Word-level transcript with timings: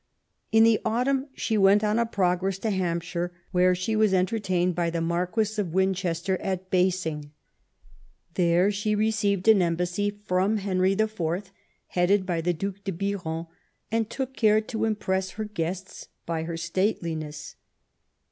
In 0.51 0.63
the 0.63 0.79
autumn 0.83 1.27
she 1.35 1.59
went 1.59 1.83
on 1.83 1.99
a 1.99 2.07
progress 2.07 2.57
to 2.57 2.71
Hampshire, 2.71 3.31
where 3.51 3.75
she 3.75 3.95
was 3.95 4.15
entertained 4.15 4.75
294 4.75 4.81
QUEEN 4.81 4.83
ELIZABETH. 4.83 4.93
by 4.95 4.99
the 4.99 5.07
Marquess 5.13 5.59
of 5.69 5.73
Winchester 5.75 6.41
at 6.41 6.71
Basing. 6.71 7.31
There 8.33 8.71
she 8.71 8.95
received 8.95 9.47
an 9.47 9.61
embassy 9.61 10.09
from 10.09 10.57
Henry 10.57 10.93
IV., 10.93 11.51
headed 11.89 12.25
by 12.25 12.41
the 12.41 12.51
Due 12.53 12.73
de 12.83 12.91
Biron, 12.91 13.45
and 13.91 14.09
took 14.09 14.33
care 14.35 14.59
to 14.59 14.85
impress 14.85 15.29
her 15.33 15.45
guests 15.45 16.07
by 16.25 16.45
her 16.45 16.57
stateliness. 16.57 17.55